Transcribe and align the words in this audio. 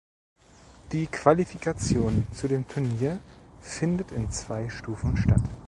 Die 0.93 1.05
Qualifikation 1.05 2.25
zu 2.33 2.47
dem 2.47 2.67
Turnier 2.67 3.19
findet 3.61 4.11
in 4.11 4.31
zwei 4.31 4.67
Stufen 4.67 5.15
statt. 5.15 5.43